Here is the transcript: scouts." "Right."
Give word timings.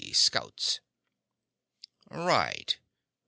scouts." 0.13 0.79
"Right." 2.09 2.79